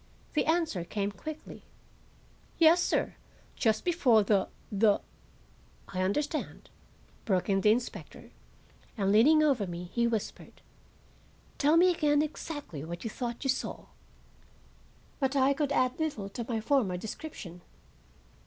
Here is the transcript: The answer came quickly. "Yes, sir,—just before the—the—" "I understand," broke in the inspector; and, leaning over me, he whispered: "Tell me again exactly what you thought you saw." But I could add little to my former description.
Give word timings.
The 0.33 0.47
answer 0.47 0.83
came 0.83 1.11
quickly. 1.11 1.61
"Yes, 2.57 2.81
sir,—just 2.81 3.85
before 3.85 4.23
the—the—" 4.23 4.99
"I 5.89 6.01
understand," 6.01 6.71
broke 7.23 7.49
in 7.49 7.61
the 7.61 7.69
inspector; 7.71 8.31
and, 8.97 9.11
leaning 9.11 9.43
over 9.43 9.67
me, 9.67 9.91
he 9.93 10.07
whispered: 10.07 10.63
"Tell 11.59 11.77
me 11.77 11.91
again 11.91 12.23
exactly 12.23 12.83
what 12.83 13.03
you 13.03 13.11
thought 13.11 13.43
you 13.43 13.51
saw." 13.51 13.89
But 15.19 15.35
I 15.35 15.53
could 15.53 15.71
add 15.71 15.99
little 15.99 16.29
to 16.29 16.47
my 16.49 16.59
former 16.61 16.97
description. 16.97 17.61